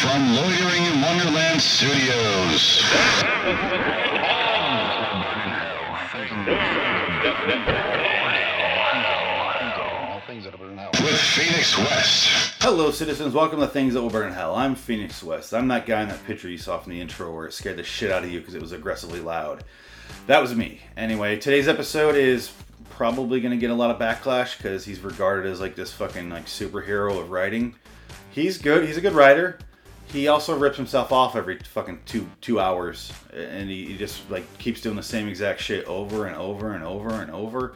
from 0.00 0.34
Loitering 0.34 0.84
in 0.86 1.02
Wonderland 1.02 1.60
Studios. 1.60 2.82
With 11.02 11.20
Phoenix 11.20 11.76
West. 11.76 12.28
Hello, 12.62 12.90
citizens. 12.90 13.34
Welcome 13.34 13.60
to 13.60 13.66
Things 13.66 13.92
That 13.92 14.00
Will 14.00 14.08
Burn 14.08 14.28
in 14.28 14.32
Hell. 14.32 14.54
I'm 14.54 14.74
Phoenix 14.74 15.22
West. 15.22 15.52
I'm 15.52 15.68
that 15.68 15.84
guy 15.84 16.00
in 16.00 16.08
that 16.08 16.24
picture 16.24 16.48
you 16.48 16.56
saw 16.56 16.78
from 16.78 16.92
the 16.92 17.00
intro 17.00 17.34
where 17.34 17.44
it 17.44 17.52
scared 17.52 17.76
the 17.76 17.82
shit 17.82 18.10
out 18.10 18.24
of 18.24 18.30
you 18.30 18.40
because 18.40 18.54
it 18.54 18.62
was 18.62 18.72
aggressively 18.72 19.20
loud. 19.20 19.64
That 20.26 20.40
was 20.40 20.54
me. 20.54 20.80
Anyway, 20.96 21.36
today's 21.36 21.68
episode 21.68 22.14
is 22.14 22.50
probably 22.88 23.42
going 23.42 23.52
to 23.52 23.60
get 23.60 23.68
a 23.68 23.74
lot 23.74 23.90
of 23.90 23.98
backlash 23.98 24.56
because 24.56 24.82
he's 24.82 25.00
regarded 25.00 25.44
as 25.44 25.60
like 25.60 25.74
this 25.74 25.92
fucking 25.92 26.30
like 26.30 26.46
superhero 26.46 27.20
of 27.20 27.30
writing. 27.30 27.74
He's 28.30 28.56
good. 28.56 28.86
He's 28.86 28.96
a 28.96 29.02
good 29.02 29.12
writer. 29.12 29.58
He 30.12 30.26
also 30.26 30.58
rips 30.58 30.76
himself 30.76 31.12
off 31.12 31.36
every 31.36 31.58
fucking 31.58 32.00
two 32.04 32.28
two 32.40 32.58
hours, 32.58 33.12
and 33.32 33.70
he, 33.70 33.86
he 33.86 33.96
just 33.96 34.28
like 34.30 34.44
keeps 34.58 34.80
doing 34.80 34.96
the 34.96 35.02
same 35.02 35.28
exact 35.28 35.60
shit 35.60 35.84
over 35.86 36.26
and 36.26 36.36
over 36.36 36.72
and 36.72 36.82
over 36.82 37.10
and 37.10 37.30
over. 37.30 37.74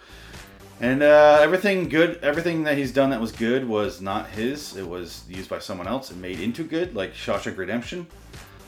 And 0.80 1.04
uh, 1.04 1.38
everything 1.40 1.88
good, 1.88 2.18
everything 2.22 2.64
that 2.64 2.76
he's 2.76 2.92
done 2.92 3.10
that 3.10 3.20
was 3.20 3.30
good 3.30 3.66
was 3.66 4.00
not 4.00 4.28
his. 4.30 4.76
It 4.76 4.86
was 4.86 5.22
used 5.28 5.48
by 5.48 5.60
someone 5.60 5.86
else 5.86 6.10
and 6.10 6.20
made 6.20 6.40
into 6.40 6.64
good, 6.64 6.96
like 6.96 7.14
Shawshank 7.14 7.56
Redemption. 7.56 8.06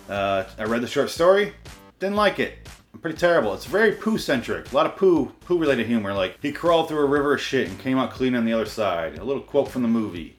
Uh, 0.09 0.45
I 0.57 0.65
read 0.65 0.83
the 0.83 0.87
short 0.87 1.11
story, 1.11 1.53
didn't 1.99 2.17
like 2.17 2.39
it. 2.39 2.59
Pretty 3.03 3.19
terrible. 3.19 3.53
It's 3.53 3.67
very 3.67 3.93
poo 3.93 4.17
centric. 4.17 4.73
A 4.73 4.75
lot 4.75 4.87
of 4.87 4.97
poo, 4.97 5.27
poo 5.45 5.59
related 5.59 5.87
humor. 5.87 6.15
Like 6.15 6.39
he 6.41 6.53
crawled 6.53 6.89
through 6.89 7.01
a 7.01 7.07
river 7.07 7.35
of 7.35 7.41
shit 7.41 7.69
and 7.69 7.79
came 7.81 7.99
out 7.99 8.13
clean 8.13 8.35
on 8.35 8.45
the 8.45 8.53
other 8.53 8.65
side. 8.65 9.19
A 9.19 9.25
little 9.25 9.43
quote 9.43 9.69
from 9.69 9.83
the 9.83 9.89
movie. 9.89 10.37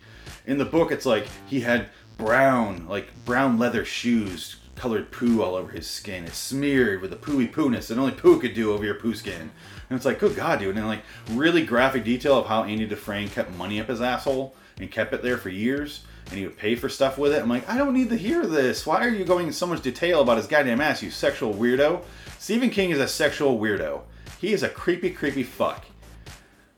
In 0.48 0.57
the 0.57 0.66
book, 0.66 0.91
it's 0.91 1.05
like 1.05 1.27
he 1.48 1.59
had 1.59 1.90
brown, 2.17 2.88
like 2.88 3.07
brown 3.26 3.57
leather 3.57 3.85
shoes, 3.85 4.57
colored 4.76 5.12
poo 5.12 5.41
all 5.41 5.55
over 5.55 5.71
his 5.71 5.88
skin. 5.88 6.26
It's 6.26 6.38
smeared 6.38 7.01
with 7.01 7.12
the 7.12 7.18
pooey 7.18 7.51
pooness 7.51 7.87
that 7.87 7.98
only 7.98 8.12
poo 8.12 8.40
could 8.40 8.54
do 8.54 8.71
over 8.71 8.85
your 8.85 8.96
poo 8.96 9.13
skin. 9.13 9.51
And 9.90 9.96
it's 9.96 10.05
like, 10.05 10.20
good 10.20 10.35
God, 10.35 10.60
dude. 10.60 10.77
And 10.77 10.88
like 10.88 11.04
really 11.32 11.65
graphic 11.65 12.04
detail 12.04 12.38
of 12.38 12.48
how 12.48 12.63
Andy 12.63 12.85
Dufresne 12.85 13.29
kept 13.29 13.51
money 13.55 13.79
up 13.79 13.88
his 13.88 14.01
asshole 14.01 14.55
and 14.79 14.91
kept 14.91 15.13
it 15.13 15.23
there 15.23 15.38
for 15.38 15.49
years. 15.49 16.04
And 16.29 16.38
he 16.38 16.45
would 16.45 16.57
pay 16.57 16.76
for 16.76 16.90
stuff 16.90 17.18
with 17.18 17.34
it. 17.34 17.41
I'm 17.41 17.49
like, 17.49 17.68
I 17.70 17.77
don't 17.77 17.93
need 17.93 18.10
to 18.10 18.18
hear 18.18 18.45
this. 18.45 18.85
Why 18.85 19.05
are 19.05 19.10
you 19.10 19.23
going 19.23 19.48
in 19.48 19.54
so 19.54 19.65
much 19.65 19.82
detail 19.82 20.21
about 20.21 20.38
his 20.38 20.48
goddamn 20.48 20.82
ass, 20.82 21.01
you 21.01 21.10
sexual 21.10 21.54
weirdo? 21.54 22.01
Stephen 22.38 22.70
King 22.70 22.91
is 22.91 22.99
a 22.99 23.07
sexual 23.07 23.57
weirdo. 23.57 24.01
He 24.40 24.54
is 24.54 24.62
a 24.62 24.70
creepy, 24.70 25.10
creepy 25.10 25.43
fuck. 25.43 25.85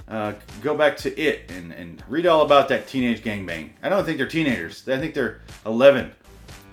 Uh, 0.09 0.33
go 0.61 0.75
back 0.75 0.97
to 0.97 1.17
it 1.19 1.51
and, 1.51 1.71
and 1.71 2.03
read 2.07 2.25
all 2.25 2.41
about 2.41 2.67
that 2.69 2.87
teenage 2.87 3.23
gangbang. 3.23 3.69
I 3.83 3.89
don't 3.89 4.03
think 4.05 4.17
they're 4.17 4.27
teenagers. 4.27 4.87
I 4.89 4.97
think 4.97 5.13
they're 5.13 5.41
11 5.65 6.11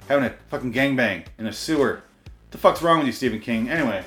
having 0.08 0.24
a 0.24 0.34
fucking 0.48 0.72
gangbang 0.72 1.24
in 1.38 1.46
a 1.46 1.52
sewer. 1.52 2.02
What 2.24 2.50
the 2.50 2.58
fuck's 2.58 2.82
wrong 2.82 2.98
with 2.98 3.06
you, 3.06 3.12
Stephen 3.12 3.40
King? 3.40 3.68
Anyway, 3.68 4.04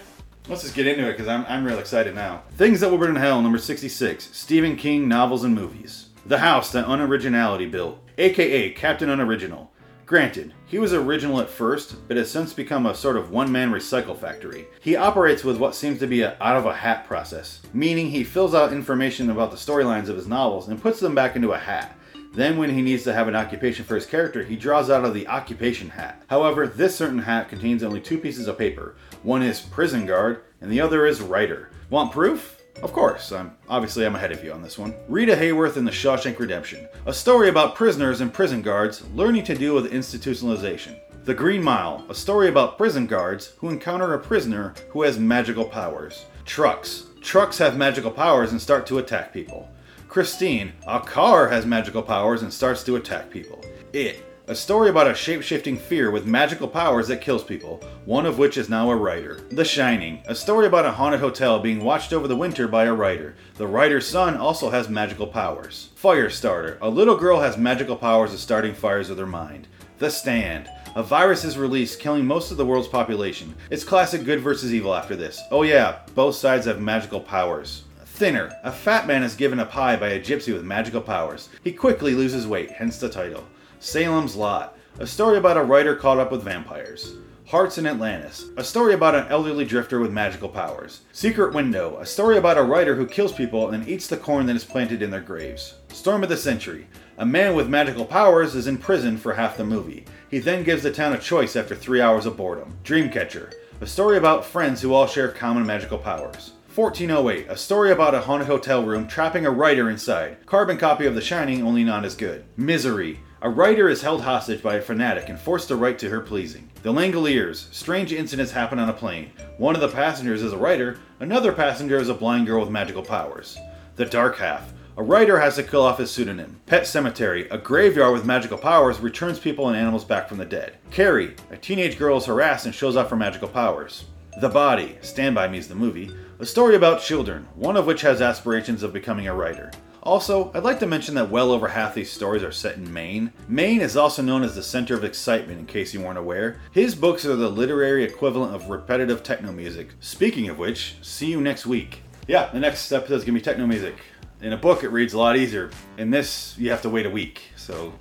let's 0.48 0.64
just 0.64 0.76
get 0.76 0.88
into 0.88 1.08
it 1.08 1.12
because 1.12 1.28
I'm, 1.28 1.46
I'm 1.48 1.64
real 1.64 1.80
excited 1.80 2.16
now. 2.16 2.44
Things 2.56 2.80
That 2.80 2.90
Will 2.90 2.98
Burn 2.98 3.12
in 3.12 3.16
Hell, 3.18 3.42
number 3.42 3.58
66 3.58 4.30
Stephen 4.36 4.76
King 4.76 5.08
Novels 5.08 5.44
and 5.44 5.54
Movies. 5.54 6.08
The 6.26 6.40
House 6.40 6.72
That 6.72 6.86
Unoriginality 6.86 7.70
Built, 7.70 8.00
aka 8.18 8.72
Captain 8.72 9.10
Unoriginal. 9.10 9.69
Granted, 10.10 10.56
he 10.66 10.80
was 10.80 10.92
original 10.92 11.40
at 11.40 11.52
first, 11.52 11.96
but 12.08 12.18
has 12.18 12.32
since 12.32 12.52
become 12.52 12.88
a 12.88 12.96
sort 12.96 13.16
of 13.16 13.30
one 13.30 13.52
man 13.52 13.72
recycle 13.72 14.18
factory. 14.18 14.66
He 14.82 14.96
operates 14.96 15.44
with 15.44 15.58
what 15.58 15.76
seems 15.76 16.00
to 16.00 16.08
be 16.08 16.24
an 16.24 16.34
out 16.42 16.58
of 16.58 16.66
a 16.66 16.74
hat 16.74 17.06
process, 17.06 17.62
meaning 17.74 18.10
he 18.10 18.24
fills 18.24 18.56
out 18.56 18.74
information 18.74 19.30
about 19.30 19.52
the 19.52 19.58
storylines 19.58 20.10
of 20.10 20.16
his 20.16 20.26
novels 20.26 20.68
and 20.68 20.82
puts 20.82 21.00
them 21.00 21.14
back 21.14 21.36
into 21.36 21.52
a 21.52 21.60
hat. 21.60 21.96
Then, 22.34 22.58
when 22.58 22.72
he 22.72 22.82
needs 22.82 23.04
to 23.04 23.14
have 23.14 23.28
an 23.28 23.36
occupation 23.36 23.86
for 23.86 23.94
his 23.94 24.08
character, 24.08 24.44
he 24.44 24.56
draws 24.56 24.90
out 24.90 25.06
of 25.06 25.14
the 25.14 25.28
occupation 25.28 25.92
hat. 25.92 26.24
However, 26.28 26.66
this 26.66 26.96
certain 26.96 27.20
hat 27.20 27.48
contains 27.48 27.84
only 27.84 28.02
two 28.02 28.18
pieces 28.18 28.48
of 28.48 28.58
paper. 28.58 28.96
One 29.22 29.44
is 29.44 29.62
prison 29.62 30.08
guard, 30.08 30.42
and 30.60 30.72
the 30.72 30.82
other 30.82 31.06
is 31.06 31.22
writer. 31.22 31.70
Want 31.92 32.12
proof? 32.12 32.59
Of 32.82 32.94
course, 32.94 33.34
I'm 33.34 33.58
obviously 33.68 34.06
I'm 34.06 34.16
ahead 34.16 34.32
of 34.32 34.42
you 34.44 34.54
on 34.54 34.62
this 34.62 34.78
one. 34.78 34.96
Rita 35.10 35.36
Hayworth 35.36 35.76
in 35.76 35.84
The 35.84 35.92
Shawshank 35.92 36.40
Redemption, 36.40 36.88
a 37.06 37.14
story 37.14 37.50
about 37.50 37.76
prisoners 37.76 38.22
and 38.22 38.34
prison 38.34 38.62
guards 38.62 39.04
learning 39.14 39.44
to 39.46 39.56
deal 39.56 39.76
with 39.76 39.92
institutionalization. 39.92 40.98
The 41.26 41.34
Green 41.34 41.62
Mile, 41.62 42.06
a 42.10 42.16
story 42.16 42.48
about 42.48 42.78
prison 42.78 43.06
guards 43.06 43.54
who 43.58 43.68
encounter 43.68 44.14
a 44.14 44.20
prisoner 44.20 44.74
who 44.90 45.02
has 45.02 45.20
magical 45.20 45.66
powers. 45.66 46.26
Trucks, 46.46 47.08
trucks 47.22 47.58
have 47.58 47.78
magical 47.78 48.12
powers 48.12 48.52
and 48.54 48.62
start 48.62 48.88
to 48.88 49.00
attack 49.00 49.34
people. 49.34 49.70
Christine, 50.08 50.72
a 50.88 51.02
car 51.02 51.50
has 51.50 51.66
magical 51.66 52.02
powers 52.02 52.44
and 52.44 52.52
starts 52.52 52.84
to 52.86 52.96
attack 52.96 53.30
people. 53.30 53.64
It, 53.92 54.24
a 54.50 54.56
story 54.56 54.90
about 54.90 55.06
a 55.06 55.14
shape 55.14 55.44
shifting 55.44 55.78
fear 55.78 56.10
with 56.10 56.26
magical 56.26 56.68
powers 56.68 57.08
that 57.08 57.22
kills 57.22 57.44
people, 57.44 57.80
one 58.06 58.26
of 58.26 58.40
which 58.40 58.58
is 58.58 58.68
now 58.68 58.90
a 58.90 58.96
writer. 58.96 59.40
The 59.52 59.64
Shining, 59.64 60.24
a 60.26 60.34
story 60.34 60.66
about 60.66 60.88
a 60.88 60.92
haunted 60.92 61.20
hotel 61.20 61.60
being 61.60 61.84
watched 61.84 62.14
over 62.14 62.28
the 62.28 62.36
winter 62.36 62.68
by 62.68 62.86
a 62.86 62.94
writer. 62.94 63.36
The 63.58 63.68
writer's 63.68 64.08
son 64.08 64.36
also 64.38 64.72
has 64.72 64.90
magical 64.90 65.28
powers. 65.28 65.92
Firestarter, 66.02 66.80
a 66.82 66.90
little 66.90 67.16
girl 67.16 67.40
has 67.40 67.60
magical 67.60 67.96
powers 67.96 68.34
of 68.34 68.40
starting 68.40 68.74
fires 68.74 69.08
with 69.08 69.20
her 69.20 69.28
mind. 69.28 69.68
The 70.00 70.10
Stand, 70.10 70.68
a 70.96 71.04
virus 71.04 71.44
is 71.44 71.56
released, 71.56 72.00
killing 72.00 72.26
most 72.26 72.50
of 72.50 72.58
the 72.58 72.66
world's 72.66 72.88
population. 72.88 73.54
It's 73.70 73.84
classic 73.84 74.24
good 74.24 74.40
versus 74.40 74.74
evil 74.74 74.96
after 74.96 75.16
this. 75.16 75.44
Oh, 75.52 75.62
yeah, 75.62 76.00
both 76.16 76.34
sides 76.34 76.66
have 76.66 76.82
magical 76.82 77.22
powers. 77.22 77.84
Thinner, 78.04 78.52
a 78.64 78.72
fat 78.72 79.06
man 79.06 79.22
is 79.22 79.36
given 79.36 79.60
a 79.60 79.66
pie 79.68 79.96
by 79.96 80.08
a 80.08 80.20
gypsy 80.20 80.52
with 80.52 80.64
magical 80.64 81.02
powers. 81.02 81.50
He 81.64 81.72
quickly 81.72 82.16
loses 82.16 82.48
weight, 82.48 82.72
hence 82.72 82.98
the 82.98 83.10
title. 83.10 83.44
Salem's 83.82 84.36
Lot, 84.36 84.78
a 85.00 85.08
story 85.08 85.38
about 85.38 85.56
a 85.56 85.64
writer 85.64 85.96
caught 85.96 86.18
up 86.18 86.34
with 86.34 86.44
vampires. 86.44 87.14
Hearts 87.48 87.78
in 87.78 87.88
Atlantis, 87.88 88.50
a 88.58 88.64
story 88.64 88.94
about 88.94 89.16
an 89.16 89.28
elderly 89.30 89.64
drifter 89.64 90.02
with 90.02 90.12
magical 90.12 90.50
powers. 90.50 91.02
Secret 91.14 91.54
Window, 91.54 91.98
a 91.98 92.06
story 92.06 92.38
about 92.38 92.58
a 92.58 92.64
writer 92.64 92.96
who 92.96 93.08
kills 93.08 93.32
people 93.32 93.70
and 93.70 93.88
eats 93.88 94.08
the 94.08 94.18
corn 94.18 94.48
that 94.48 94.58
is 94.58 94.66
planted 94.66 95.02
in 95.02 95.12
their 95.12 95.22
graves. 95.22 95.76
Storm 95.94 96.24
of 96.24 96.30
the 96.30 96.36
Century, 96.36 96.88
a 97.18 97.26
man 97.26 97.56
with 97.56 97.70
magical 97.70 98.04
powers 98.04 98.54
is 98.54 98.68
in 98.68 98.78
prison 98.78 99.16
for 99.18 99.34
half 99.34 99.56
the 99.56 99.64
movie. 99.64 100.04
He 100.30 100.40
then 100.40 100.66
gives 100.66 100.84
the 100.84 100.92
town 100.92 101.14
a 101.14 101.18
choice 101.18 101.56
after 101.56 101.74
three 101.74 102.02
hours 102.02 102.26
of 102.26 102.36
boredom. 102.36 102.78
Dreamcatcher, 102.84 103.54
a 103.80 103.88
story 103.88 104.18
about 104.18 104.44
friends 104.44 104.82
who 104.82 104.94
all 104.94 105.08
share 105.08 105.30
common 105.30 105.66
magical 105.66 105.98
powers. 105.98 106.52
1408, 106.76 107.48
a 107.50 107.56
story 107.56 107.92
about 107.92 108.14
a 108.14 108.20
haunted 108.20 108.48
hotel 108.48 108.84
room 108.84 109.08
trapping 109.08 109.46
a 109.46 109.52
writer 109.52 109.90
inside. 109.90 110.46
Carbon 110.46 110.78
copy 110.78 111.06
of 111.06 111.16
The 111.16 111.22
Shining, 111.22 111.64
only 111.64 111.86
not 111.86 112.06
as 112.06 112.16
good. 112.16 112.44
Misery, 112.58 113.20
a 113.42 113.50
writer 113.50 113.88
is 113.88 114.02
held 114.02 114.22
hostage 114.22 114.62
by 114.62 114.76
a 114.76 114.82
fanatic 114.82 115.30
and 115.30 115.40
forced 115.40 115.70
to 115.70 115.76
write 115.78 115.98
to 116.00 116.10
her 116.10 116.20
pleasing. 116.20 116.70
The 116.84 116.92
Langoliers, 116.92 117.74
strange 117.74 118.12
incidents 118.12 118.52
happen 118.52 118.80
on 118.80 118.90
a 118.90 118.94
plane. 118.94 119.32
One 119.58 119.76
of 119.76 119.82
the 119.82 119.88
passengers 119.88 120.42
is 120.42 120.52
a 120.52 120.58
writer, 120.58 121.00
another 121.22 121.54
passenger 121.54 121.98
is 121.98 122.10
a 122.10 122.14
blind 122.14 122.48
girl 122.48 122.60
with 122.60 122.70
magical 122.70 123.04
powers. 123.04 123.58
The 123.96 124.06
Dark 124.06 124.38
Half, 124.38 124.74
a 124.98 125.04
writer 125.04 125.40
has 125.40 125.56
to 125.56 125.64
kill 125.64 125.84
off 125.84 126.00
his 126.00 126.12
pseudonym. 126.12 126.60
Pet 126.66 126.84
Sematary, 126.84 127.50
a 127.50 127.58
graveyard 127.58 128.12
with 128.12 128.26
magical 128.26 128.58
powers, 128.58 129.00
returns 129.00 129.40
people 129.40 129.70
and 129.70 129.78
animals 129.78 130.04
back 130.04 130.28
from 130.28 130.38
the 130.38 130.46
dead. 130.46 130.76
Carrie, 130.92 131.36
a 131.50 131.56
teenage 131.56 131.98
girl 131.98 132.18
is 132.18 132.26
harassed 132.26 132.66
and 132.66 132.76
shows 132.76 132.98
off 132.98 133.10
her 133.10 133.16
magical 133.16 133.48
powers. 133.48 134.04
The 134.42 134.50
Body, 134.50 134.98
Stand 135.02 135.36
By 135.36 135.48
Me 135.48 135.58
is 135.58 135.70
the 135.70 135.76
movie, 135.76 136.12
a 136.40 136.46
story 136.46 136.76
about 136.76 137.02
children, 137.02 137.48
one 137.56 137.78
of 137.78 137.86
which 137.86 138.02
has 138.02 138.22
aspirations 138.22 138.84
of 138.84 138.92
becoming 138.92 139.30
a 139.30 139.36
writer. 139.36 139.72
Also, 140.02 140.52
I'd 140.54 140.64
like 140.64 140.80
to 140.80 140.88
mention 140.88 141.16
that 141.16 141.30
well 141.30 141.52
over 141.52 141.68
half 141.68 141.94
these 141.94 142.12
stories 142.12 142.44
are 142.44 142.52
set 142.52 142.78
in 142.78 142.92
Maine. 142.92 143.34
Maine 143.48 143.82
is 143.82 143.98
also 143.98 144.22
known 144.22 144.44
as 144.44 144.56
the 144.56 144.64
center 144.64 144.96
of 144.96 145.04
excitement, 145.04 145.60
in 145.60 145.66
case 145.66 145.94
you 145.94 146.02
weren't 146.02 146.18
aware. 146.18 146.60
His 146.72 146.96
books 146.96 147.26
are 147.26 147.36
the 147.36 147.50
literary 147.50 148.04
equivalent 148.04 148.56
of 148.56 148.70
repetitive 148.70 149.24
techno 149.24 149.52
music. 149.52 149.90
Speaking 150.00 150.48
of 150.50 150.58
which, 150.58 150.96
see 151.02 151.28
you 151.28 151.42
next 151.42 151.66
week. 151.66 152.02
Yeah, 152.28 152.50
the 152.52 152.60
next 152.60 152.92
episode 152.92 153.16
is 153.16 153.24
gonna 153.24 153.38
be 153.38 153.42
techno 153.42 153.68
music. 153.68 153.96
In 154.42 154.54
a 154.54 154.58
book, 154.58 154.84
it 154.84 154.90
reads 154.90 155.14
a 155.14 155.18
lot 155.18 155.36
easier. 155.36 155.70
In 155.98 156.12
this, 156.12 156.56
you 156.58 156.70
have 156.72 156.82
to 156.84 156.90
wait 156.90 157.06
a 157.06 157.10
week. 157.10 157.42
So 157.58 157.94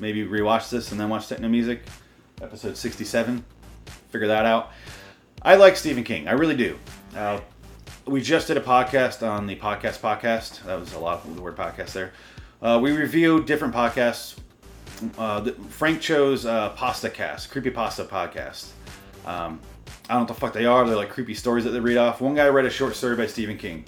maybe 0.00 0.24
rewatch 0.24 0.68
this 0.70 0.90
and 0.90 1.00
then 1.00 1.08
watch 1.08 1.28
techno 1.28 1.48
music. 1.48 1.82
Episode 2.42 2.76
67. 2.76 3.44
Figure 4.10 4.26
that 4.28 4.46
out. 4.46 4.72
I 5.42 5.54
like 5.54 5.76
Stephen 5.76 6.02
King. 6.02 6.26
I 6.26 6.32
really 6.32 6.56
do. 6.56 6.78
Uh, 7.14 7.40
we 8.06 8.20
just 8.20 8.48
did 8.48 8.56
a 8.56 8.60
podcast 8.60 9.26
on 9.26 9.46
the 9.46 9.56
podcast 9.56 10.00
podcast. 10.00 10.62
That 10.64 10.78
was 10.78 10.92
a 10.92 10.98
lot 10.98 11.24
of 11.24 11.34
the 11.34 11.42
word 11.42 11.56
podcast 11.56 11.92
there. 11.92 12.12
Uh, 12.60 12.78
we 12.82 12.92
review 12.92 13.42
different 13.42 13.74
podcasts. 13.74 14.36
Uh, 15.18 15.50
Frank 15.70 16.00
chose 16.00 16.46
uh, 16.46 16.70
Pasta 16.70 17.10
Cast, 17.10 17.50
Creepy 17.50 17.70
Pasta 17.70 18.04
podcast. 18.04 18.68
Um, 19.26 19.60
I 20.08 20.14
don't 20.14 20.16
know 20.16 20.18
what 20.20 20.28
the 20.28 20.34
fuck 20.34 20.52
they 20.52 20.66
are. 20.66 20.86
They're 20.86 20.96
like 20.96 21.10
creepy 21.10 21.34
stories 21.34 21.64
that 21.64 21.70
they 21.70 21.80
read 21.80 21.96
off. 21.96 22.20
One 22.20 22.34
guy 22.34 22.46
read 22.48 22.66
a 22.66 22.70
short 22.70 22.94
story 22.94 23.16
by 23.16 23.26
Stephen 23.26 23.56
King, 23.56 23.84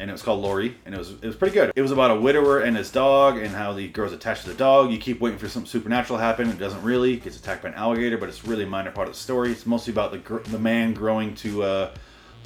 and 0.00 0.10
it 0.10 0.12
was 0.12 0.22
called 0.22 0.42
Laurie, 0.42 0.76
and 0.84 0.94
it 0.94 0.98
was 0.98 1.12
it 1.12 1.24
was 1.24 1.36
pretty 1.36 1.54
good. 1.54 1.72
It 1.76 1.82
was 1.82 1.92
about 1.92 2.10
a 2.10 2.20
widower 2.20 2.60
and 2.60 2.76
his 2.76 2.90
dog, 2.90 3.38
and 3.38 3.48
how 3.48 3.72
the 3.72 3.88
girl's 3.88 4.12
attached 4.12 4.42
to 4.42 4.48
the 4.50 4.56
dog. 4.56 4.90
You 4.90 4.98
keep 4.98 5.20
waiting 5.20 5.38
for 5.38 5.48
something 5.48 5.70
supernatural 5.70 6.18
to 6.18 6.24
happen. 6.24 6.48
It 6.48 6.58
doesn't 6.58 6.82
really. 6.82 7.16
Gets 7.16 7.38
attacked 7.38 7.62
by 7.62 7.68
an 7.68 7.74
alligator, 7.76 8.18
but 8.18 8.28
it's 8.28 8.44
really 8.44 8.64
a 8.64 8.68
minor 8.68 8.90
part 8.90 9.06
of 9.06 9.14
the 9.14 9.20
story. 9.20 9.52
It's 9.52 9.66
mostly 9.66 9.92
about 9.92 10.10
the 10.10 10.18
gr- 10.18 10.38
the 10.38 10.58
man 10.58 10.94
growing 10.94 11.34
to 11.36 11.62
uh, 11.62 11.94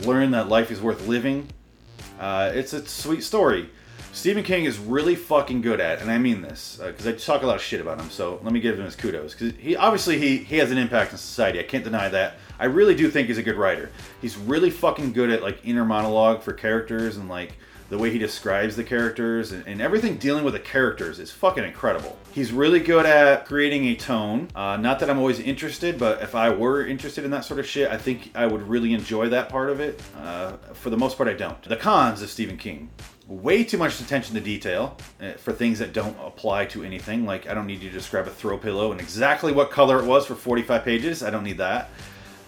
learn 0.00 0.30
that 0.32 0.48
life 0.48 0.70
is 0.70 0.80
worth 0.80 1.06
living. 1.06 1.48
Uh, 2.18 2.50
it's 2.54 2.72
a 2.72 2.86
sweet 2.86 3.22
story. 3.22 3.70
Stephen 4.12 4.42
King 4.42 4.64
is 4.64 4.78
really 4.78 5.14
fucking 5.14 5.60
good 5.60 5.78
at, 5.78 6.00
and 6.00 6.10
I 6.10 6.16
mean 6.16 6.40
this 6.40 6.80
because 6.82 7.06
I 7.06 7.12
talk 7.12 7.42
a 7.42 7.46
lot 7.46 7.56
of 7.56 7.62
shit 7.62 7.82
about 7.82 8.00
him. 8.00 8.08
So 8.08 8.40
let 8.42 8.50
me 8.50 8.60
give 8.60 8.78
him 8.78 8.84
his 8.86 8.96
kudos 8.96 9.34
because 9.34 9.52
he 9.58 9.76
obviously 9.76 10.18
he 10.18 10.38
he 10.38 10.56
has 10.56 10.70
an 10.70 10.78
impact 10.78 11.12
on 11.12 11.18
society. 11.18 11.60
I 11.60 11.64
can't 11.64 11.84
deny 11.84 12.08
that. 12.08 12.36
I 12.58 12.64
really 12.64 12.94
do 12.94 13.10
think 13.10 13.28
he's 13.28 13.36
a 13.36 13.42
good 13.42 13.56
writer. 13.56 13.90
He's 14.22 14.36
really 14.38 14.70
fucking 14.70 15.12
good 15.12 15.28
at 15.28 15.42
like 15.42 15.58
inner 15.64 15.84
monologue 15.84 16.42
for 16.42 16.54
characters 16.54 17.18
and 17.18 17.28
like 17.28 17.52
the 17.88 17.98
way 17.98 18.10
he 18.10 18.18
describes 18.18 18.76
the 18.76 18.84
characters 18.84 19.52
and, 19.52 19.66
and, 19.66 19.80
everything 19.80 20.16
dealing 20.16 20.44
with 20.44 20.54
the 20.54 20.60
characters 20.60 21.18
is 21.18 21.30
fucking 21.30 21.62
incredible. 21.62 22.18
He's 22.32 22.52
really 22.52 22.80
good 22.80 23.06
at 23.06 23.46
creating 23.46 23.86
a 23.86 23.94
tone. 23.94 24.48
Uh, 24.54 24.76
not 24.76 24.98
that 25.00 25.08
I'm 25.10 25.18
always 25.18 25.38
interested, 25.38 25.98
but 25.98 26.22
if 26.22 26.34
I 26.34 26.50
were 26.50 26.84
interested 26.84 27.24
in 27.24 27.30
that 27.30 27.44
sort 27.44 27.60
of 27.60 27.66
shit, 27.66 27.90
I 27.90 27.96
think 27.96 28.30
I 28.34 28.46
would 28.46 28.62
really 28.62 28.92
enjoy 28.92 29.28
that 29.28 29.48
part 29.48 29.70
of 29.70 29.80
it. 29.80 30.00
Uh, 30.16 30.56
for 30.72 30.90
the 30.90 30.96
most 30.96 31.16
part, 31.16 31.28
I 31.28 31.34
don't. 31.34 31.62
The 31.62 31.76
cons 31.76 32.22
of 32.22 32.30
Stephen 32.30 32.56
King 32.56 32.90
way 33.28 33.64
too 33.64 33.78
much 33.78 34.00
attention 34.00 34.34
to 34.34 34.40
detail 34.40 34.96
uh, 35.20 35.32
for 35.32 35.52
things 35.52 35.78
that 35.80 35.92
don't 35.92 36.16
apply 36.24 36.66
to 36.66 36.84
anything. 36.84 37.26
Like, 37.26 37.48
I 37.48 37.54
don't 37.54 37.66
need 37.66 37.82
you 37.82 37.88
to 37.88 37.94
describe 37.94 38.26
a 38.26 38.30
throw 38.30 38.56
pillow 38.56 38.92
and 38.92 39.00
exactly 39.00 39.52
what 39.52 39.70
color 39.70 39.98
it 39.98 40.06
was 40.06 40.26
for 40.26 40.34
45 40.34 40.84
pages. 40.84 41.22
I 41.22 41.30
don't 41.30 41.44
need 41.44 41.58
that. 41.58 41.90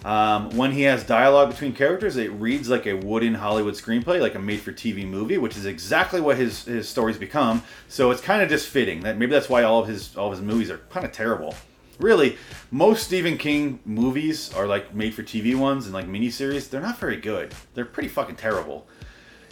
Um, 0.05 0.57
when 0.57 0.73
he 0.73 0.83
has 0.83 1.03
dialogue 1.03 1.51
between 1.51 1.73
characters, 1.73 2.17
it 2.17 2.31
reads 2.33 2.69
like 2.69 2.87
a 2.87 2.95
wooden 2.95 3.35
Hollywood 3.35 3.75
screenplay, 3.75 4.21
like 4.21 4.37
a 4.37 4.39
made-for-TV 4.39 5.07
movie, 5.07 5.39
which 5.39 5.57
is 5.57 5.67
exactly 5.67 6.21
what 6.21 6.37
his 6.37 6.65
his 6.65 6.89
stories 6.89 7.19
become. 7.19 7.63
So 7.89 8.11
it's 8.11 8.21
kind 8.21 8.43
of 8.43 8.49
just 8.49 8.69
fitting 8.69 9.01
that 9.01 9.19
maybe 9.19 9.33
that's 9.33 9.49
why 9.49 9.65
all 9.65 9.81
of 9.81 9.89
his 9.89 10.17
all 10.17 10.27
of 10.27 10.39
his 10.39 10.43
movies 10.43 10.71
are 10.71 10.79
kind 10.91 11.05
of 11.05 11.13
terrible. 11.13 11.55
Really, 11.99 12.39
most 12.71 13.03
Stephen 13.03 13.37
King 13.37 13.81
movies 13.85 14.55
are 14.55 14.69
like 14.69 14.95
made-for-TV 14.95 15.57
ones 15.57 15.87
and 15.87 15.95
like 15.95 16.07
miniseries. 16.07 16.71
They're 16.71 16.81
not 16.81 16.99
very 16.99 17.17
good. 17.17 17.53
They're 17.75 17.85
pretty 17.85 18.09
fucking 18.09 18.37
terrible. 18.37 18.87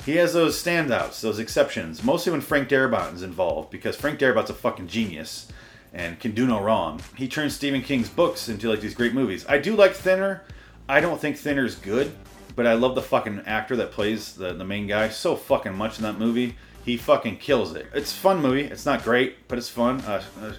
He 0.05 0.15
has 0.17 0.33
those 0.33 0.63
standouts, 0.63 1.21
those 1.21 1.41
exceptions, 1.41 2.05
mostly 2.05 2.31
when 2.31 2.41
Frank 2.41 2.69
Darabont's 2.69 3.23
involved, 3.23 3.71
because 3.71 3.97
Frank 3.97 4.21
Darabont's 4.21 4.51
a 4.51 4.55
fucking 4.55 4.87
genius 4.87 5.49
and 5.97 6.21
can 6.21 6.33
do 6.33 6.47
no 6.47 6.61
wrong. 6.61 7.01
He 7.17 7.27
turns 7.27 7.57
Stephen 7.57 7.83
King's 7.83 8.11
books 8.11 8.49
into 8.49 8.69
like 8.69 8.81
these 8.81 8.95
great 8.95 9.15
movies. 9.15 9.47
I 9.49 9.59
do 9.59 9.75
like 9.75 9.95
Thinner. 9.95 10.43
I 10.89 11.01
don't 11.01 11.21
think 11.21 11.39
Thinner's 11.39 11.75
good, 11.75 12.15
but 12.55 12.67
I 12.67 12.75
love 12.75 12.95
the 12.95 13.03
fucking 13.03 13.43
actor 13.47 13.75
that 13.77 13.91
plays 13.91 14.35
the, 14.35 14.53
the 14.53 14.65
main 14.65 14.87
guy 14.87 15.09
so 15.09 15.35
fucking 15.35 15.75
much 15.75 15.97
in 15.97 16.05
that 16.05 16.19
movie. 16.19 16.57
He 16.85 16.97
fucking 16.97 17.39
kills 17.39 17.75
it. 17.75 17.87
It's 17.95 18.13
a 18.13 18.15
fun 18.15 18.41
movie. 18.41 18.63
It's 18.63 18.87
not 18.87 19.03
great, 19.03 19.49
but 19.49 19.59
it's 19.59 19.69
fun. 19.69 20.01
Uh, 20.03 20.23
uh, 20.41 20.53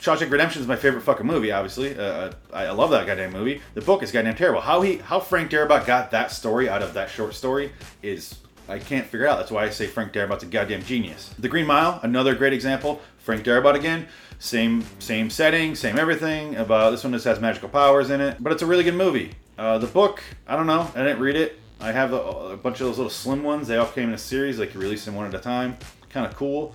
Shawshank 0.00 0.30
Redemption 0.30 0.62
is 0.62 0.68
my 0.68 0.76
favorite 0.76 1.02
fucking 1.02 1.26
movie. 1.26 1.52
Obviously, 1.52 1.98
uh, 1.98 2.32
I, 2.54 2.66
I 2.66 2.70
love 2.70 2.90
that 2.90 3.06
goddamn 3.06 3.32
movie. 3.32 3.60
The 3.74 3.82
book 3.82 4.02
is 4.02 4.10
goddamn 4.10 4.36
terrible. 4.36 4.62
How 4.62 4.80
he, 4.80 4.96
how 4.96 5.20
Frank 5.20 5.50
Darabont 5.50 5.84
got 5.84 6.12
that 6.12 6.30
story 6.30 6.70
out 6.70 6.82
of 6.82 6.94
that 6.94 7.10
short 7.10 7.34
story 7.34 7.72
is 8.02 8.36
I 8.68 8.78
can't 8.78 9.06
figure 9.06 9.26
out. 9.26 9.38
That's 9.38 9.50
why 9.50 9.64
I 9.64 9.70
say 9.70 9.86
Frank 9.86 10.12
Darabont's 10.12 10.42
a 10.42 10.46
goddamn 10.46 10.84
genius. 10.84 11.34
The 11.38 11.48
Green 11.48 11.66
Mile, 11.66 12.00
another 12.02 12.34
great 12.34 12.52
example. 12.52 13.00
Frank 13.18 13.44
Darabont 13.44 13.74
again, 13.74 14.06
same 14.38 14.84
same 14.98 15.30
setting, 15.30 15.74
same 15.74 15.98
everything. 15.98 16.56
About 16.56 16.90
this 16.90 17.02
one 17.02 17.12
just 17.12 17.24
has 17.24 17.40
magical 17.40 17.68
powers 17.68 18.10
in 18.10 18.20
it, 18.20 18.36
but 18.40 18.52
it's 18.52 18.62
a 18.62 18.66
really 18.66 18.84
good 18.84 18.94
movie. 18.94 19.32
Uh, 19.58 19.78
the 19.78 19.86
book, 19.86 20.22
I 20.46 20.54
don't 20.54 20.66
know. 20.66 20.90
I 20.94 21.02
didn't 21.02 21.20
read 21.20 21.36
it. 21.36 21.58
I 21.80 21.92
have 21.92 22.12
a, 22.12 22.16
a, 22.16 22.56
bunch 22.56 22.80
of 22.80 22.86
those 22.86 22.98
little 22.98 23.10
slim 23.10 23.42
ones. 23.42 23.68
They 23.68 23.76
all 23.76 23.86
came 23.86 24.08
in 24.08 24.14
a 24.14 24.18
series. 24.18 24.58
Like 24.58 24.74
you 24.74 24.80
release 24.80 25.04
them 25.04 25.14
one 25.14 25.26
at 25.26 25.34
a 25.34 25.38
time. 25.38 25.76
Kind 26.10 26.26
of 26.26 26.36
cool. 26.36 26.74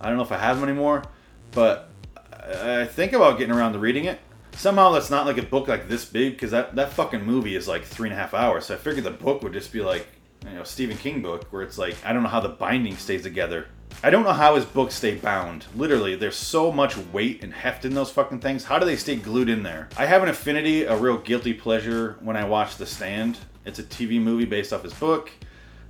I 0.00 0.08
don't 0.08 0.16
know 0.16 0.22
if 0.22 0.32
I 0.32 0.38
have 0.38 0.60
them 0.60 0.68
anymore, 0.68 1.04
but 1.52 1.90
I 2.32 2.84
think 2.84 3.12
about 3.12 3.38
getting 3.38 3.54
around 3.54 3.74
to 3.74 3.78
reading 3.78 4.04
it. 4.04 4.20
Somehow 4.52 4.90
that's 4.90 5.10
not 5.10 5.26
like 5.26 5.38
a 5.38 5.42
book 5.42 5.68
like 5.68 5.88
this 5.88 6.04
big 6.04 6.32
because 6.32 6.50
that, 6.50 6.74
that 6.76 6.92
fucking 6.92 7.24
movie 7.24 7.56
is 7.56 7.68
like 7.68 7.84
three 7.84 8.08
and 8.08 8.18
a 8.18 8.20
half 8.20 8.34
hours. 8.34 8.66
So 8.66 8.74
I 8.74 8.78
figured 8.78 9.04
the 9.04 9.10
book 9.10 9.42
would 9.42 9.52
just 9.52 9.72
be 9.72 9.80
like 9.80 10.06
you 10.44 10.54
know 10.54 10.64
Stephen 10.64 10.96
King 10.96 11.22
book 11.22 11.46
where 11.50 11.62
it's 11.62 11.78
like 11.78 11.96
I 12.04 12.12
don't 12.12 12.22
know 12.22 12.28
how 12.28 12.40
the 12.40 12.48
binding 12.48 12.96
stays 12.96 13.22
together. 13.22 13.66
I 14.02 14.10
don't 14.10 14.24
know 14.24 14.32
how 14.32 14.54
his 14.54 14.64
books 14.64 14.94
stay 14.94 15.16
bound. 15.16 15.66
Literally, 15.74 16.16
there's 16.16 16.36
so 16.36 16.72
much 16.72 16.96
weight 16.96 17.44
and 17.44 17.52
heft 17.52 17.84
in 17.84 17.94
those 17.94 18.10
fucking 18.10 18.40
things. 18.40 18.64
How 18.64 18.78
do 18.78 18.86
they 18.86 18.96
stay 18.96 19.16
glued 19.16 19.50
in 19.50 19.62
there? 19.62 19.88
I 19.98 20.06
have 20.06 20.22
an 20.22 20.28
affinity, 20.30 20.84
a 20.84 20.96
real 20.96 21.18
guilty 21.18 21.52
pleasure 21.52 22.16
when 22.20 22.36
I 22.36 22.44
watch 22.44 22.76
The 22.76 22.86
Stand. 22.86 23.36
It's 23.66 23.78
a 23.78 23.82
TV 23.82 24.20
movie 24.20 24.46
based 24.46 24.72
off 24.72 24.84
his 24.84 24.94
book. 24.94 25.30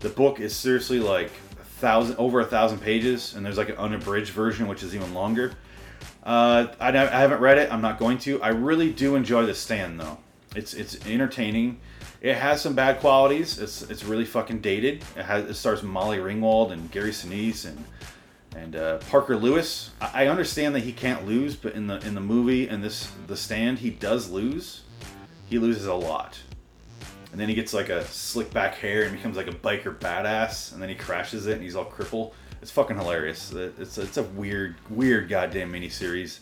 The 0.00 0.08
book 0.08 0.40
is 0.40 0.56
seriously 0.56 0.98
like 0.98 1.30
a 1.60 1.64
thousand, 1.64 2.16
over 2.16 2.40
a 2.40 2.44
thousand 2.44 2.80
pages, 2.80 3.34
and 3.34 3.46
there's 3.46 3.58
like 3.58 3.68
an 3.68 3.76
unabridged 3.76 4.30
version 4.30 4.66
which 4.66 4.82
is 4.82 4.94
even 4.94 5.14
longer. 5.14 5.52
Uh, 6.24 6.66
I, 6.80 6.88
I 6.88 7.20
haven't 7.20 7.40
read 7.40 7.58
it. 7.58 7.72
I'm 7.72 7.82
not 7.82 7.98
going 7.98 8.18
to. 8.20 8.42
I 8.42 8.48
really 8.48 8.90
do 8.90 9.14
enjoy 9.14 9.46
The 9.46 9.54
Stand 9.54 10.00
though. 10.00 10.18
It's 10.56 10.74
it's 10.74 11.06
entertaining. 11.06 11.80
It 12.20 12.36
has 12.36 12.60
some 12.60 12.74
bad 12.74 13.00
qualities. 13.00 13.58
It's 13.58 13.82
it's 13.82 14.04
really 14.04 14.26
fucking 14.26 14.60
dated. 14.60 15.02
It 15.16 15.24
has 15.24 15.48
it 15.48 15.54
stars 15.54 15.82
Molly 15.82 16.18
Ringwald 16.18 16.70
and 16.70 16.90
Gary 16.90 17.12
Sinise 17.12 17.64
and 17.64 17.84
and 18.54 18.76
uh, 18.76 18.98
Parker 19.10 19.36
Lewis. 19.36 19.90
I, 20.00 20.24
I 20.24 20.26
understand 20.28 20.74
that 20.74 20.80
he 20.80 20.92
can't 20.92 21.26
lose, 21.26 21.56
but 21.56 21.74
in 21.74 21.86
the 21.86 21.96
in 22.06 22.14
the 22.14 22.20
movie 22.20 22.68
and 22.68 22.84
this 22.84 23.10
the 23.26 23.36
stand, 23.36 23.78
he 23.78 23.90
does 23.90 24.30
lose. 24.30 24.82
He 25.48 25.58
loses 25.58 25.86
a 25.86 25.94
lot, 25.94 26.38
and 27.32 27.40
then 27.40 27.48
he 27.48 27.54
gets 27.54 27.72
like 27.72 27.88
a 27.88 28.04
slick 28.04 28.52
back 28.52 28.74
hair 28.74 29.04
and 29.04 29.12
becomes 29.16 29.36
like 29.36 29.48
a 29.48 29.52
biker 29.52 29.98
badass, 29.98 30.72
and 30.72 30.82
then 30.82 30.88
he 30.88 30.94
crashes 30.94 31.46
it 31.46 31.54
and 31.54 31.62
he's 31.62 31.74
all 31.74 31.86
crippled. 31.86 32.34
It's 32.60 32.70
fucking 32.70 32.98
hilarious. 32.98 33.50
It's 33.52 33.96
it's 33.96 34.18
a 34.18 34.22
weird 34.24 34.76
weird 34.90 35.30
goddamn 35.30 35.72
miniseries. 35.72 36.40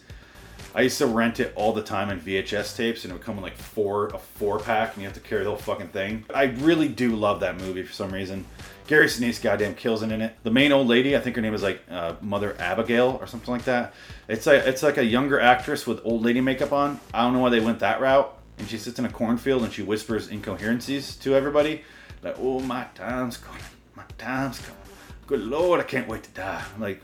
I 0.75 0.83
used 0.83 0.99
to 0.99 1.07
rent 1.07 1.41
it 1.41 1.53
all 1.57 1.73
the 1.73 1.83
time 1.83 2.11
in 2.11 2.21
VHS 2.21 2.77
tapes, 2.77 3.05
and 3.05 3.11
it 3.11 3.15
would 3.15 3.23
come 3.23 3.37
in 3.37 3.43
like 3.43 3.57
four 3.57 4.09
a 4.09 4.19
four 4.19 4.59
pack, 4.59 4.95
and 4.95 5.03
you 5.03 5.09
have 5.09 5.15
to 5.15 5.21
carry 5.21 5.45
the 5.45 5.51
whole 5.51 5.59
fucking 5.59 5.89
thing. 5.89 6.25
I 6.33 6.45
really 6.45 6.89
do 6.89 7.17
love 7.17 7.41
that 7.41 7.59
movie 7.59 7.83
for 7.83 7.93
some 7.93 8.13
reason. 8.13 8.45
Gary 8.87 9.07
Sinise 9.07 9.41
goddamn 9.43 9.75
kills 9.75 10.03
it 10.03 10.11
in 10.11 10.23
it. 10.23 10.35
The 10.45 10.51
main 10.51 10.73
old 10.73 10.89
lady, 10.89 11.15
I 11.15 11.21
think 11.21 11.37
her 11.37 11.43
name 11.43 11.53
is 11.53 11.63
like 11.63 11.83
uh, 11.91 12.15
Mother 12.23 12.57
Abigail 12.59 13.19
or 13.21 13.27
something 13.27 13.53
like 13.53 13.65
that. 13.65 13.93
It's 14.29 14.47
like 14.47 14.63
it's 14.63 14.83
like 14.83 14.97
a 14.97 15.05
younger 15.05 15.39
actress 15.39 15.87
with 15.87 16.01
old 16.05 16.23
lady 16.23 16.41
makeup 16.41 16.73
on. 16.73 16.99
I 17.13 17.23
don't 17.23 17.35
know 17.35 17.41
why 17.41 17.51
they 17.51 17.61
went 17.61 17.81
that 17.81 18.01
route. 18.01 18.35
And 18.59 18.69
she 18.69 18.79
sits 18.79 18.99
in 18.99 19.05
a 19.05 19.11
cornfield 19.11 19.63
and 19.63 19.73
she 19.73 19.83
whispers 19.83 20.29
incoherencies 20.29 21.21
to 21.21 21.35
everybody, 21.35 21.83
like, 22.23 22.37
"Oh, 22.41 22.59
my 22.61 22.87
time's 22.95 23.37
coming, 23.37 23.63
my 23.95 24.03
time's 24.17 24.59
coming. 24.59 24.83
Good 25.27 25.41
lord, 25.43 25.81
I 25.81 25.85
can't 25.85 26.09
wait 26.09 26.25
to 26.25 26.31
die." 26.31 26.65
I'm 26.75 26.81
like, 26.81 27.01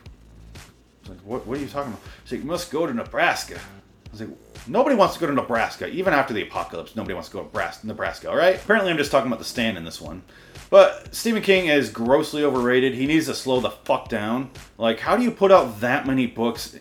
like, 1.08 1.18
what, 1.20 1.46
what 1.46 1.58
are 1.58 1.60
you 1.60 1.68
talking 1.68 1.92
about? 1.92 2.02
She's 2.24 2.32
like, 2.32 2.40
you 2.42 2.46
must 2.46 2.70
go 2.70 2.86
to 2.86 2.94
Nebraska. 2.94 3.56
I 3.56 4.10
was 4.10 4.20
like, 4.20 4.30
nobody 4.68 4.96
wants 4.96 5.14
to 5.14 5.20
go 5.20 5.26
to 5.26 5.32
Nebraska. 5.32 5.88
Even 5.88 6.14
after 6.14 6.32
the 6.32 6.42
apocalypse, 6.42 6.96
nobody 6.96 7.14
wants 7.14 7.28
to 7.28 7.34
go 7.34 7.42
to 7.44 7.86
Nebraska, 7.86 8.30
all 8.30 8.36
right? 8.36 8.56
Apparently, 8.56 8.90
I'm 8.90 8.96
just 8.96 9.10
talking 9.10 9.26
about 9.26 9.38
the 9.38 9.44
stand 9.44 9.76
in 9.76 9.84
this 9.84 10.00
one. 10.00 10.22
But 10.70 11.14
Stephen 11.14 11.42
King 11.42 11.66
is 11.66 11.90
grossly 11.90 12.44
overrated. 12.44 12.94
He 12.94 13.06
needs 13.06 13.26
to 13.26 13.34
slow 13.34 13.60
the 13.60 13.70
fuck 13.70 14.08
down. 14.08 14.50
Like, 14.78 15.00
how 15.00 15.16
do 15.16 15.22
you 15.22 15.30
put 15.30 15.52
out 15.52 15.80
that 15.80 16.06
many 16.06 16.26
books 16.26 16.78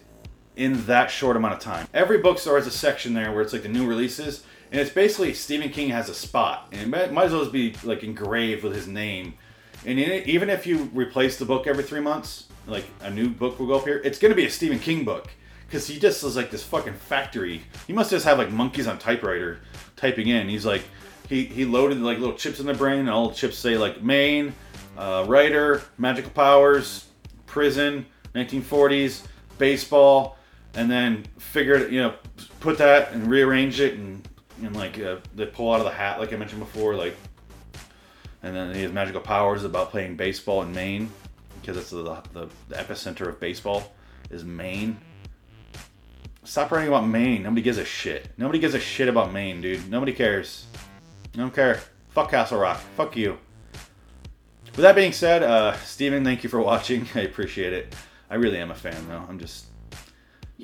in 0.56 0.86
that 0.86 1.12
short 1.12 1.36
amount 1.36 1.54
of 1.54 1.60
time? 1.60 1.88
Every 1.94 2.20
bookstore 2.20 2.58
has 2.58 2.68
a 2.68 2.72
section 2.72 3.14
there 3.14 3.32
where 3.32 3.42
it's 3.42 3.54
like 3.54 3.64
the 3.64 3.70
new 3.70 3.86
releases, 3.86 4.44
and 4.72 4.80
it's 4.80 4.92
basically 4.92 5.34
Stephen 5.34 5.70
King 5.70 5.90
has 5.90 6.10
a 6.10 6.16
spot, 6.16 6.70
and 6.72 6.82
it 6.94 7.12
might, 7.12 7.26
as 7.26 7.32
well 7.32 7.48
be 7.50 7.76
like 7.84 8.04
engraved 8.04 8.64
with 8.64 8.74
his 8.74 8.88
name. 8.88 9.36
And 9.86 10.00
even 10.00 10.50
if 10.50 10.66
you 10.66 10.90
replace 10.94 11.38
the 11.38 11.46
book 11.46 11.68
every 11.68 11.84
three 11.84 12.00
months, 12.00 12.46
like 12.68 12.86
a 13.02 13.10
new 13.10 13.30
book 13.30 13.60
will 13.60 13.68
go 13.68 13.76
up 13.76 13.86
here, 13.86 14.02
it's 14.04 14.20
gonna 14.20 14.36
be 14.36 14.46
a 14.46 14.50
Stephen 14.50 14.80
King 14.80 15.04
book 15.04 15.30
because 15.66 15.88
he 15.88 16.00
just 16.00 16.24
is 16.24 16.36
like 16.36 16.52
this 16.52 16.64
fucking 16.64 16.94
factory. 16.94 17.64
He 17.88 17.94
must 17.94 18.12
just 18.12 18.26
have 18.26 18.38
like 18.38 18.52
monkeys 18.52 18.88
on 18.88 19.00
typewriter 19.00 19.60
typing 19.96 20.28
in. 20.28 20.48
He's 20.48 20.66
like 20.66 20.84
he 21.28 21.46
he 21.46 21.66
loaded 21.66 22.00
like 22.00 22.20
little 22.20 22.36
chips 22.36 22.60
in 22.60 22.66
the 22.66 22.74
brain, 22.74 23.00
and 23.00 23.10
all 23.10 23.30
the 23.30 23.36
chips 23.36 23.58
say 23.58 23.78
like 23.78 24.02
Maine, 24.02 24.54
uh, 24.98 25.26
writer, 25.28 25.82
magical 25.98 26.32
powers, 26.32 27.08
prison, 27.46 28.06
1940s, 28.36 29.26
baseball, 29.58 30.38
and 30.76 30.90
then 30.90 31.26
figured 31.38 31.92
you 31.92 32.02
know 32.02 32.14
put 32.60 32.78
that 32.78 33.12
and 33.12 33.30
rearrange 33.30 33.80
it 33.80 33.96
and 33.96 34.28
and 34.62 34.76
like 34.76 35.00
uh, 35.00 35.18
they 35.36 35.46
pull 35.46 35.74
out 35.74 35.80
of 35.80 35.86
the 35.86 35.92
hat 35.92 36.20
like 36.20 36.32
I 36.34 36.36
mentioned 36.38 36.62
before 36.62 36.96
like. 36.96 37.16
And 38.46 38.54
then 38.54 38.76
he 38.76 38.82
has 38.82 38.92
magical 38.92 39.22
powers 39.22 39.64
about 39.64 39.90
playing 39.90 40.18
baseball 40.18 40.64
in 40.64 40.74
Maine 40.74 41.10
because 41.64 41.78
it's 41.78 41.92
the, 41.92 42.04
the, 42.34 42.50
the 42.68 42.76
epicenter 42.76 43.28
of 43.30 43.40
baseball 43.40 43.94
is 44.30 44.44
Maine. 44.44 44.98
Stop 46.44 46.72
writing 46.72 46.90
about 46.90 47.08
Maine. 47.08 47.44
Nobody 47.44 47.62
gives 47.62 47.78
a 47.78 47.86
shit. 47.86 48.30
Nobody 48.38 48.60
gives 48.60 48.74
a 48.74 48.80
shit 48.80 49.08
about 49.08 49.32
Maine, 49.32 49.62
dude. 49.62 49.90
Nobody 49.90 50.12
cares. 50.12 50.68
I 51.34 51.38
don't 51.38 51.56
care. 51.56 51.80
Fuck 52.10 52.32
Castle 52.32 52.60
Rock. 52.60 52.82
Fuck 52.98 53.16
you. 53.16 53.38
With 54.66 54.82
that 54.82 54.96
being 54.96 55.14
said, 55.14 55.42
uh, 55.42 55.78
Steven, 55.78 56.26
thank 56.26 56.44
you 56.44 56.50
for 56.50 56.60
watching. 56.60 57.08
I 57.16 57.22
appreciate 57.22 57.72
it. 57.72 57.96
I 58.30 58.36
really 58.36 58.58
am 58.58 58.72
a 58.72 58.76
fan, 58.76 59.08
though. 59.08 59.24
I'm 59.30 59.40
just. 59.40 59.68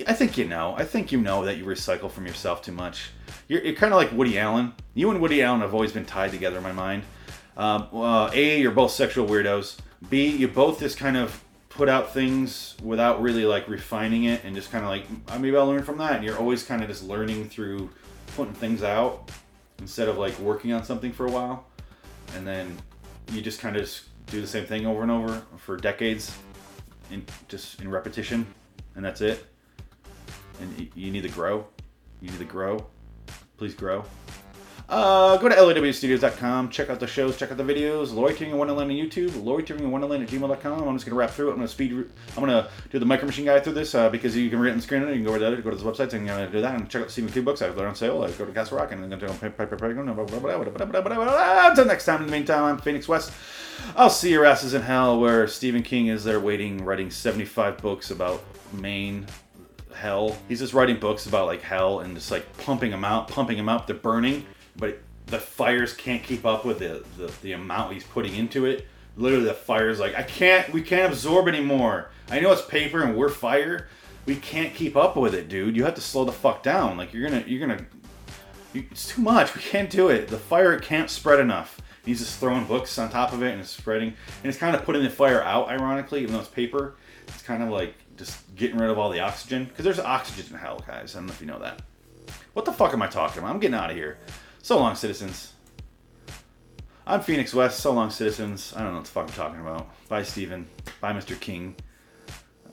I 0.05 0.13
think 0.13 0.37
you 0.37 0.45
know. 0.45 0.75
I 0.77 0.83
think 0.83 1.13
you 1.13 1.21
know 1.21 1.45
that 1.45 1.57
you 1.57 1.63
recycle 1.63 2.11
from 2.11 2.25
yourself 2.25 2.61
too 2.61 2.71
much. 2.73 3.11
You're, 3.47 3.63
you're 3.63 3.75
kind 3.75 3.93
of 3.93 3.97
like 3.97 4.11
Woody 4.11 4.37
Allen. 4.37 4.73
You 4.95 5.11
and 5.11 5.21
Woody 5.21 5.41
Allen 5.41 5.61
have 5.61 5.73
always 5.73 5.93
been 5.93 6.05
tied 6.05 6.31
together 6.31 6.57
in 6.57 6.63
my 6.63 6.71
mind. 6.73 7.03
Um, 7.55 7.87
uh, 7.93 8.31
a, 8.33 8.59
you're 8.59 8.71
both 8.71 8.91
sexual 8.91 9.27
weirdos. 9.27 9.77
B, 10.09 10.27
you 10.27 10.47
both 10.47 10.79
just 10.79 10.97
kind 10.97 11.17
of 11.17 11.43
put 11.69 11.89
out 11.89 12.13
things 12.13 12.75
without 12.83 13.21
really 13.21 13.45
like 13.45 13.67
refining 13.67 14.23
it 14.23 14.43
and 14.43 14.55
just 14.55 14.71
kind 14.71 14.83
of 14.83 14.89
like 14.89 15.05
I 15.27 15.37
maybe 15.37 15.57
I'll 15.57 15.67
learn 15.67 15.83
from 15.83 15.97
that. 15.97 16.13
And 16.15 16.23
you're 16.23 16.37
always 16.37 16.63
kind 16.63 16.81
of 16.81 16.89
just 16.89 17.03
learning 17.03 17.49
through 17.49 17.89
putting 18.35 18.53
things 18.53 18.83
out 18.83 19.31
instead 19.79 20.07
of 20.07 20.17
like 20.17 20.37
working 20.39 20.73
on 20.73 20.83
something 20.83 21.11
for 21.11 21.25
a 21.25 21.31
while, 21.31 21.65
and 22.35 22.45
then 22.45 22.77
you 23.31 23.41
just 23.41 23.59
kind 23.59 23.75
of 23.77 23.89
do 24.27 24.41
the 24.41 24.47
same 24.47 24.65
thing 24.65 24.85
over 24.85 25.01
and 25.01 25.11
over 25.11 25.41
for 25.57 25.77
decades. 25.77 26.35
in 27.11 27.25
just 27.47 27.81
in 27.81 27.89
repetition, 27.89 28.45
and 28.95 29.03
that's 29.03 29.21
it. 29.21 29.45
And 30.61 30.89
you 30.95 31.11
need 31.11 31.23
to 31.23 31.29
grow. 31.29 31.65
You 32.21 32.29
need 32.29 32.39
to 32.39 32.45
grow. 32.45 32.85
Please 33.57 33.73
grow. 33.73 34.03
Uh, 34.89 35.37
go 35.37 35.47
to 35.47 35.55
lawstudios.com, 35.55 36.69
check 36.69 36.89
out 36.89 36.99
the 36.99 37.05
shows, 37.05 37.37
check 37.37 37.51
out 37.51 37.57
the 37.57 37.63
videos, 37.63 38.11
Loitering 38.11 38.49
in 38.49 38.57
Wonderland 38.57 38.89
on 38.89 38.97
YouTube, 38.97 39.43
Loitering 39.43 39.81
in 39.81 39.91
Wonderland 39.91 40.23
at 40.23 40.29
gmail.com. 40.29 40.87
I'm 40.87 40.95
just 40.95 41.05
to 41.05 41.13
wrap 41.13 41.29
through 41.29 41.51
it. 41.51 41.53
I'm 41.53 41.59
to 41.59 41.67
speed, 41.67 42.09
I'm 42.35 42.45
to 42.47 42.67
do 42.89 42.97
the 42.97 43.05
Micro 43.05 43.27
Machine 43.27 43.45
guide 43.45 43.63
through 43.63 43.73
this 43.73 43.93
uh, 43.93 44.09
because 44.09 44.35
you 44.35 44.49
can 44.49 44.57
read 44.57 44.69
it 44.69 44.71
on 44.71 44.77
the 44.77 44.83
screen. 44.83 45.03
You 45.03 45.13
can 45.13 45.23
go 45.23 45.29
over 45.29 45.37
there, 45.37 45.55
go 45.57 45.69
to 45.69 45.75
this 45.75 45.85
website, 45.85 46.13
and 46.13 46.27
uh, 46.27 46.47
do 46.47 46.59
that, 46.61 46.73
and 46.73 46.89
check 46.89 47.03
out 47.03 47.11
Stephen 47.11 47.31
King 47.31 47.43
books. 47.43 47.59
They're 47.59 47.87
on 47.87 47.93
sale. 47.93 48.23
I 48.23 48.31
go 48.31 48.45
to 48.45 48.51
Castle 48.51 48.79
Rock, 48.79 48.91
and 48.91 49.03
then 49.03 49.11
go 49.11 49.27
to 49.27 49.31
Until 51.69 51.85
next 51.85 52.05
time, 52.05 52.21
in 52.21 52.25
the 52.25 52.31
meantime, 52.31 52.63
I'm 52.63 52.79
Phoenix 52.79 53.07
West. 53.07 53.31
I'll 53.95 54.09
see 54.09 54.31
your 54.31 54.43
asses 54.43 54.73
in 54.73 54.81
hell 54.81 55.19
where 55.19 55.47
Stephen 55.47 55.83
King 55.83 56.07
is 56.07 56.23
there 56.23 56.39
waiting, 56.39 56.83
writing 56.83 57.11
75 57.11 57.77
books 57.77 58.09
about 58.09 58.43
Maine 58.73 59.27
hell. 59.93 60.35
He's 60.47 60.59
just 60.59 60.73
writing 60.73 60.99
books 60.99 61.27
about 61.27 61.45
like 61.45 61.61
hell 61.61 61.99
and 61.99 62.15
just 62.15 62.31
like 62.31 62.57
pumping 62.57 62.89
them 62.89 63.05
out, 63.05 63.27
pumping 63.27 63.57
them 63.57 63.69
up. 63.69 63.85
They're 63.85 63.95
burning, 63.95 64.45
but 64.79 64.99
the 65.27 65.39
fires 65.39 65.93
can't 65.93 66.23
keep 66.23 66.45
up 66.45 66.65
with 66.65 66.79
the, 66.79 67.03
the, 67.17 67.31
the 67.41 67.51
amount 67.53 67.93
he's 67.93 68.03
putting 68.03 68.35
into 68.35 68.65
it. 68.65 68.87
Literally, 69.15 69.45
the 69.45 69.53
fire's 69.53 69.99
like, 69.99 70.15
I 70.15 70.23
can't, 70.23 70.71
we 70.71 70.81
can't 70.81 71.11
absorb 71.11 71.47
anymore. 71.47 72.09
I 72.29 72.39
know 72.39 72.51
it's 72.51 72.61
paper 72.61 73.03
and 73.03 73.15
we're 73.15 73.29
fire. 73.29 73.87
We 74.25 74.35
can't 74.35 74.73
keep 74.73 74.95
up 74.95 75.15
with 75.15 75.33
it, 75.33 75.49
dude. 75.49 75.75
You 75.75 75.83
have 75.85 75.95
to 75.95 76.01
slow 76.01 76.23
the 76.23 76.31
fuck 76.31 76.63
down. 76.63 76.97
Like 76.97 77.13
you're 77.13 77.29
gonna, 77.29 77.43
you're 77.45 77.59
gonna. 77.59 77.85
You, 78.73 78.85
it's 78.91 79.07
too 79.07 79.21
much. 79.21 79.55
We 79.55 79.61
can't 79.61 79.89
do 79.89 80.09
it. 80.09 80.27
The 80.27 80.37
fire 80.37 80.77
can't 80.79 81.09
spread 81.09 81.39
enough. 81.39 81.81
He's 82.05 82.19
just 82.19 82.39
throwing 82.39 82.65
books 82.65 82.97
on 82.97 83.09
top 83.09 83.33
of 83.33 83.43
it 83.43 83.51
and 83.51 83.61
it's 83.61 83.69
spreading, 83.69 84.09
and 84.09 84.45
it's 84.45 84.57
kind 84.57 84.75
of 84.75 84.83
putting 84.83 85.03
the 85.03 85.09
fire 85.09 85.43
out. 85.43 85.69
Ironically, 85.69 86.21
even 86.21 86.33
though 86.33 86.39
it's 86.39 86.49
paper, 86.49 86.95
it's 87.27 87.41
kind 87.41 87.61
of 87.63 87.69
like 87.69 87.95
just 88.17 88.55
getting 88.55 88.77
rid 88.77 88.89
of 88.89 88.97
all 88.97 89.09
the 89.09 89.19
oxygen 89.19 89.65
because 89.65 89.83
there's 89.83 89.99
oxygen 89.99 90.53
in 90.53 90.59
hell, 90.59 90.83
guys. 90.85 91.15
I 91.15 91.19
don't 91.19 91.27
know 91.27 91.33
if 91.33 91.41
you 91.41 91.47
know 91.47 91.59
that. 91.59 91.81
What 92.53 92.65
the 92.65 92.73
fuck 92.73 92.93
am 92.93 93.01
I 93.01 93.07
talking 93.07 93.39
about? 93.39 93.51
I'm 93.51 93.59
getting 93.59 93.75
out 93.75 93.89
of 93.89 93.95
here. 93.95 94.17
So 94.61 94.77
long, 94.77 94.95
citizens. 94.95 95.53
I'm 97.07 97.21
Phoenix 97.21 97.53
West. 97.53 97.79
So 97.79 97.91
long, 97.91 98.09
citizens. 98.11 98.73
I 98.75 98.83
don't 98.83 98.91
know 98.91 98.97
what 98.97 99.05
the 99.05 99.11
fuck 99.11 99.27
I'm 99.27 99.33
talking 99.33 99.61
about. 99.61 99.87
Bye, 100.09 100.23
Stephen. 100.23 100.67
Bye, 101.01 101.13
Mr. 101.13 101.39
King. 101.39 101.75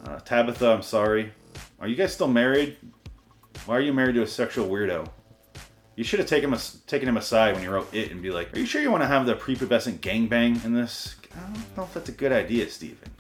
Uh, 0.05 0.19
Tabitha, 0.21 0.69
I'm 0.69 0.83
sorry. 0.83 1.33
Are 1.81 1.89
you 1.89 1.97
guys 1.97 2.13
still 2.13 2.29
married? 2.29 2.77
Why 3.65 3.77
are 3.77 3.81
you 3.81 3.93
married 3.93 4.15
to 4.17 4.23
a 4.23 4.27
sexual 4.27 4.69
weirdo? 4.69 5.09
You 5.95 6.05
should 6.05 6.19
have 6.19 6.29
taken 6.29 6.53
him, 6.53 6.61
taken 6.87 7.09
him 7.09 7.17
aside 7.17 7.55
when 7.55 7.63
you 7.63 7.71
wrote 7.71 7.93
it 7.95 8.11
and 8.11 8.21
be 8.21 8.31
like, 8.31 8.55
"Are 8.55 8.59
you 8.59 8.67
sure 8.67 8.83
you 8.83 8.91
want 8.91 9.03
to 9.03 9.07
have 9.07 9.25
the 9.25 9.35
prepubescent 9.35 10.01
gangbang 10.01 10.63
in 10.65 10.75
this?" 10.75 11.17
I 11.35 11.41
don't 11.41 11.77
know 11.77 11.85
if 11.85 11.95
that's 11.95 12.11
a 12.11 12.13
good 12.13 12.33
idea, 12.33 12.69
Stephen. 12.69 13.11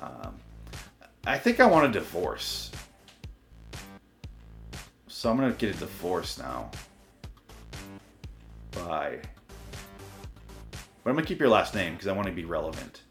Um, 0.00 0.36
I 1.26 1.38
think 1.38 1.58
I 1.58 1.66
want 1.66 1.86
a 1.86 1.92
divorce, 1.92 2.70
so 5.08 5.30
I'm 5.30 5.36
gonna 5.36 5.52
get 5.52 5.74
a 5.74 5.78
divorce 5.78 6.38
now. 6.38 6.70
But 11.02 11.10
I'm 11.10 11.16
gonna 11.16 11.26
keep 11.26 11.40
your 11.40 11.48
last 11.48 11.74
name 11.74 11.92
because 11.94 12.08
I 12.08 12.12
want 12.12 12.26
to 12.28 12.32
be 12.32 12.44
relevant. 12.44 13.03